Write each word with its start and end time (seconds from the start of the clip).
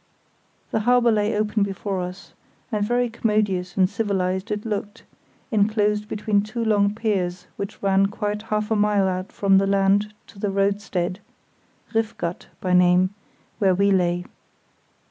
The 0.71 0.79
harbour 0.79 1.11
lay 1.11 1.35
open 1.37 1.61
before 1.61 2.01
us, 2.01 2.33
and 2.71 2.83
very 2.83 3.07
commodious 3.07 3.77
and 3.77 3.87
civilised 3.87 4.49
it 4.49 4.65
looked, 4.65 5.03
enclosed 5.51 6.07
between 6.07 6.41
two 6.41 6.65
long 6.65 6.95
piers 6.95 7.45
which 7.55 7.83
ran 7.83 8.07
quite 8.07 8.41
half 8.41 8.71
a 8.71 8.75
mile 8.75 9.07
out 9.07 9.31
from 9.31 9.59
the 9.59 9.67
land 9.67 10.11
to 10.25 10.39
the 10.39 10.49
roadstead 10.49 11.19
(Riff 11.93 12.17
Gat 12.17 12.47
by 12.59 12.73
name) 12.73 13.13
where 13.59 13.75
we 13.75 13.91
lay. 13.91 14.25